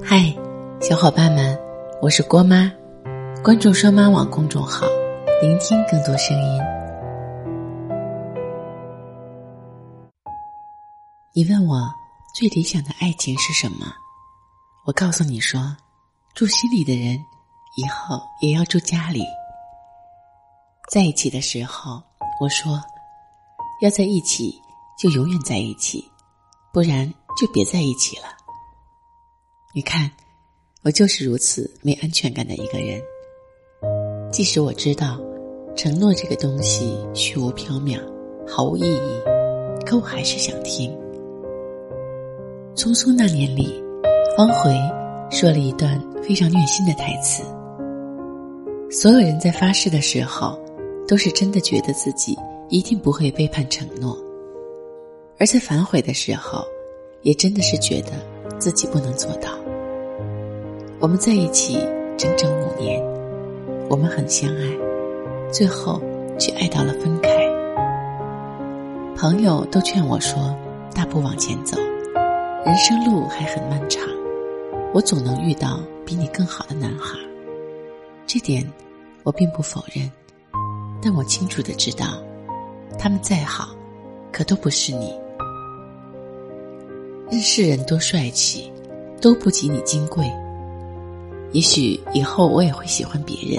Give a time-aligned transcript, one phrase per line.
[0.00, 0.34] 嗨，
[0.80, 1.58] 小伙伴们，
[2.00, 2.72] 我是郭妈，
[3.44, 4.86] 关注双妈网公众号，
[5.42, 6.62] 聆听更多声音。
[11.34, 11.92] 你问我
[12.34, 13.92] 最理想的爱情是什么？
[14.86, 15.60] 我告诉你说，
[16.34, 17.18] 住心里的人，
[17.76, 19.22] 以后也要住家里。
[20.90, 22.02] 在一起的时候，
[22.40, 22.80] 我说，
[23.82, 24.58] 要在一起
[24.98, 26.02] 就永远在一起，
[26.72, 28.41] 不然就别在一起了。
[29.74, 30.10] 你看，
[30.82, 33.00] 我就是如此没安全感的一个人。
[34.30, 35.18] 即使我知道
[35.74, 37.98] 承诺这个东西虚无缥缈、
[38.46, 39.22] 毫无意义，
[39.86, 40.92] 可我还是想听。
[42.76, 43.82] 《匆匆那年》里，
[44.36, 44.76] 方茴
[45.30, 47.42] 说了一段非常虐心的台词：
[48.90, 50.60] 所有人在发誓的时候，
[51.08, 52.36] 都是真的觉得自己
[52.68, 54.14] 一定不会背叛承诺；
[55.38, 56.62] 而在反悔的时候，
[57.22, 58.10] 也真的是觉得
[58.62, 59.50] 自己不能做到。
[61.00, 61.84] 我们在一起
[62.16, 63.02] 整整五年，
[63.90, 64.70] 我们很相爱，
[65.50, 66.00] 最后
[66.38, 67.28] 却爱到了分开。
[69.16, 70.56] 朋友都劝我说
[70.94, 71.76] ：“大步往前走，
[72.64, 74.00] 人生路还很漫长，
[74.94, 77.18] 我总能遇到比你更好的男孩。”
[78.28, 78.64] 这点
[79.24, 80.08] 我并不否认，
[81.02, 82.06] 但我清楚的知道，
[82.96, 83.70] 他们再好，
[84.30, 85.20] 可都不是你。
[87.32, 88.70] 任世人多帅气，
[89.18, 90.30] 都不及你金贵。
[91.52, 93.58] 也许以后我也会喜欢别人，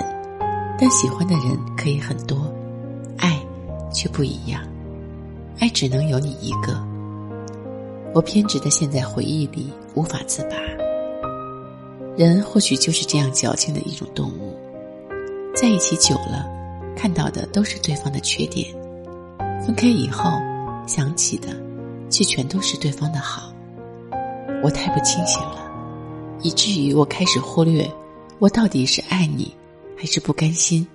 [0.80, 2.54] 但喜欢的人可以很多，
[3.18, 3.36] 爱
[3.92, 4.62] 却不一样，
[5.60, 6.80] 爱只能有你一个。
[8.14, 10.56] 我偏执的陷在回忆里无法自拔。
[12.16, 14.56] 人或许就是这样矫情的一种动物，
[15.56, 16.48] 在一起久了，
[16.96, 18.68] 看到的都是对方的缺点，
[19.66, 20.30] 分开以后
[20.86, 21.48] 想起的，
[22.12, 23.52] 却全都是对方的好。
[24.64, 25.60] 我太不清醒了。
[26.42, 27.90] 以至于我开始忽略，
[28.40, 29.56] 我到底是爱你，
[29.98, 30.88] 还是不甘心？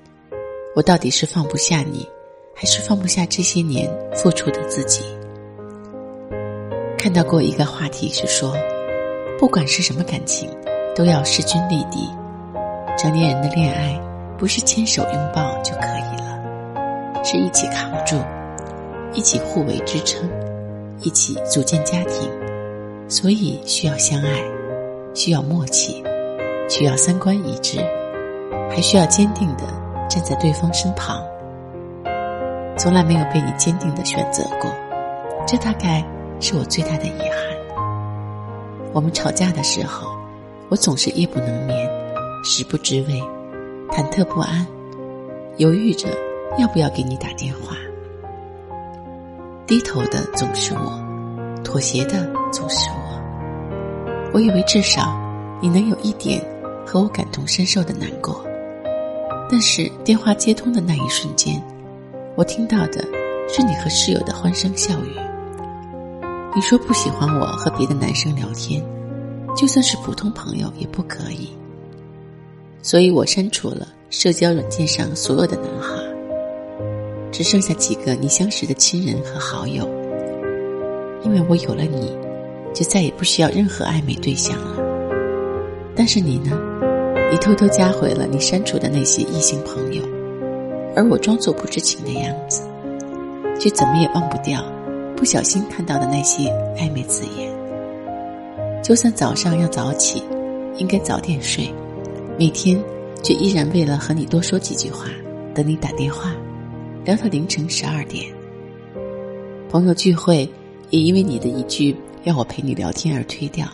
[0.75, 2.07] 我到底是放不下你，
[2.55, 5.03] 还是放不下这些年付出的自己？
[6.99, 8.55] 看到过一个话题是说，
[9.39, 10.51] 不管是什么感情，
[10.95, 12.09] 都要势均力敌。
[12.99, 13.99] 成年人的恋爱，
[14.37, 18.17] 不是牵手拥抱就可以了，是一起扛住，
[19.15, 20.29] 一起互为支撑，
[21.01, 22.29] 一起组建家庭，
[23.09, 24.43] 所以需要相爱。
[25.15, 26.05] 需要默契，
[26.69, 27.79] 需要三观一致，
[28.71, 29.65] 还需要坚定的
[30.09, 31.21] 站在对方身旁。
[32.77, 34.71] 从来没有被你坚定的选择过，
[35.45, 36.07] 这大概
[36.39, 38.93] 是我最大的遗憾。
[38.93, 40.07] 我们吵架的时候，
[40.69, 41.91] 我总是夜不能眠，
[42.45, 43.21] 食不知味，
[43.91, 44.65] 忐忑不安，
[45.57, 46.07] 犹豫着
[46.59, 47.77] 要不要给你打电话。
[49.67, 51.03] 低头的总是我，
[51.65, 54.31] 妥协的总是我。
[54.33, 55.17] 我以为至少
[55.61, 56.41] 你能有一点
[56.87, 58.45] 和我感同身受的难过，
[59.51, 61.63] 但是电话接通的那一瞬间，
[62.37, 63.03] 我听到的
[63.49, 65.17] 是你和室友的欢声笑语。
[66.55, 68.85] 你说不喜欢我和别的男生聊天，
[69.57, 71.53] 就算是普通朋友也不可以。
[72.83, 76.03] 所以我删除了社交软件上所有的男孩，
[77.33, 79.89] 只剩下几个你相识的亲人和好友，
[81.23, 82.17] 因为我有了你。
[82.75, 84.77] 就再也不需要任何暧昧对象了。
[85.95, 86.59] 但是你呢？
[87.31, 90.03] 你偷偷加回了你删除的那些异性朋友，
[90.97, 92.63] 而我装作不知情的样子，
[93.61, 94.65] 却怎么也忘不掉
[95.15, 96.45] 不小心看到的那些
[96.79, 97.53] 暧昧字眼。
[98.83, 100.23] 就算早上要早起，
[100.77, 101.71] 应该早点睡，
[102.39, 102.83] 每天
[103.23, 105.09] 却依然为了和你多说几句话，
[105.55, 106.35] 等你打电话，
[107.05, 108.25] 聊到凌晨十二点。
[109.69, 110.49] 朋友聚会
[110.89, 111.95] 也因为你的一句。
[112.25, 113.69] 要我陪你聊天而推掉，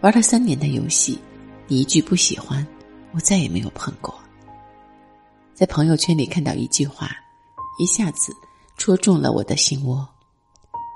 [0.00, 1.18] 玩了三年的游戏，
[1.66, 2.66] 你一句不喜欢，
[3.12, 4.14] 我再也没有碰过。
[5.54, 7.10] 在朋友圈里看到一句话，
[7.78, 8.32] 一下子
[8.76, 10.06] 戳中了我的心窝。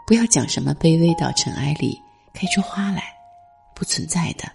[0.06, 2.00] 不要讲什么卑微到尘埃里
[2.34, 3.04] 开出花来，
[3.74, 4.50] 不存在的。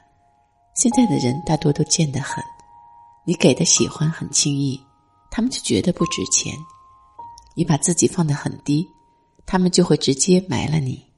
[0.76, 2.44] 现在的人大多都贱得很，
[3.26, 4.80] 你给的喜欢很轻易，
[5.32, 6.54] 他们就觉得不值钱；
[7.56, 8.88] 你把自己放得很低，
[9.46, 11.13] 他们就会直接埋了你。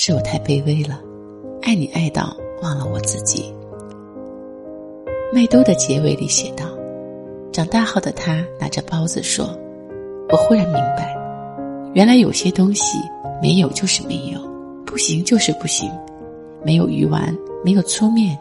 [0.00, 1.00] 是我太卑微了，
[1.60, 3.52] 爱你爱到忘了我自己。
[5.32, 6.66] 麦兜的结尾里写道
[7.50, 9.58] ：“长大后的他拿着包子说，
[10.28, 11.16] 我忽然明白，
[11.94, 12.96] 原来有些东西
[13.42, 14.38] 没有就是没有，
[14.86, 15.90] 不行就是不行，
[16.64, 18.38] 没有鱼丸，没有粗面。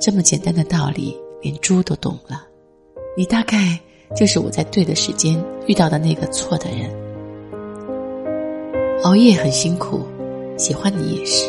[0.00, 2.46] 这么简单的道理，连猪都懂了。
[3.14, 3.78] 你大概
[4.16, 6.90] 就是我在对的时间遇到的那个错的人。
[9.02, 10.00] 熬夜很辛苦。”
[10.56, 11.46] 喜欢你也是，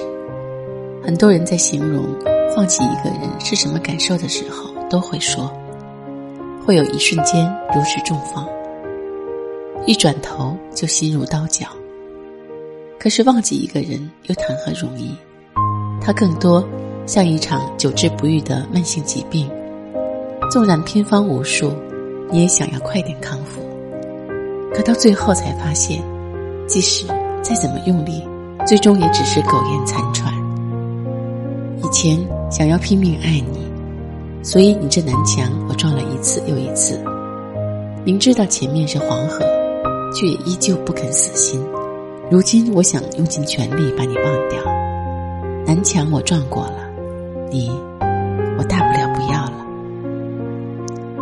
[1.03, 2.03] 很多人在形容
[2.55, 5.51] 放弃一个人是什么感受的时候，都会说，
[6.65, 8.47] 会有一瞬间如释重放，
[9.85, 11.67] 一转头就心如刀绞。
[12.99, 15.15] 可是忘记一个人又谈何容易？
[16.01, 16.67] 它更多
[17.05, 19.47] 像一场久治不愈的慢性疾病，
[20.49, 21.71] 纵然偏方无数，
[22.31, 23.61] 你也想要快点康复。
[24.73, 26.03] 可到最后才发现，
[26.67, 27.05] 即使
[27.43, 28.23] 再怎么用力，
[28.65, 30.33] 最终也只是苟延残喘。
[31.83, 32.17] 以前
[32.49, 33.71] 想要拼命爱你，
[34.41, 36.99] 所以你这南墙我撞了一次又一次，
[38.03, 39.45] 明知道前面是黄河，
[40.13, 41.63] 却也依旧不肯死心。
[42.31, 44.59] 如今我想用尽全力把你忘掉，
[45.65, 46.89] 南墙我撞过了，
[47.51, 47.69] 你
[48.57, 49.65] 我大不了不要了。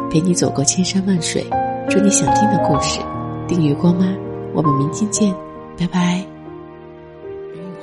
[0.09, 1.45] 陪你走过千山万水，
[1.89, 3.01] 祝你想听的故事。
[3.47, 4.05] 订阅郭妈，
[4.53, 5.33] 我们明天见，
[5.77, 6.32] 拜拜。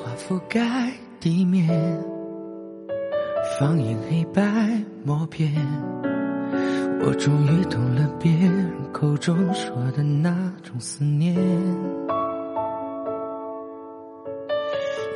[0.02, 1.68] 花覆盖地面，
[3.58, 4.42] 放映黑白
[5.04, 5.52] 默片，
[7.04, 10.30] 我终于懂了别人口中说的那
[10.62, 11.36] 种思念。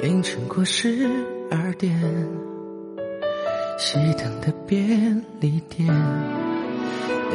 [0.02, 1.08] 凌晨过十
[1.50, 1.98] 二点，
[3.78, 5.88] 熄灯的便利店。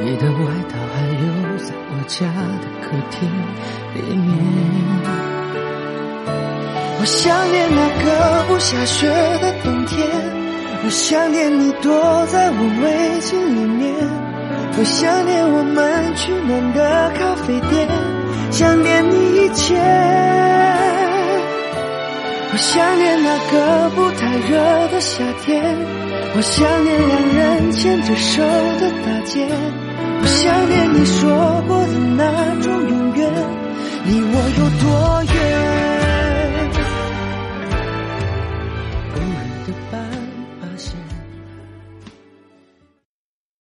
[0.02, 2.28] 你的外套还留在我家
[2.62, 3.28] 的客厅
[3.96, 5.29] 里面。
[7.10, 9.08] 我想念那个不下雪
[9.42, 10.08] 的冬天，
[10.86, 11.92] 我想念你躲
[12.28, 13.96] 在我围巾里面，
[14.78, 17.90] 我想念我们取暖的咖啡店，
[18.52, 19.76] 想念你一切。
[22.52, 25.66] 我想念那个不太热的夏天，
[26.36, 29.48] 我想念两人牵着手的大街。
[30.22, 31.28] 我想念你说
[31.68, 32.22] 过的那
[32.62, 33.34] 种永远，
[34.06, 35.59] 离我有多远？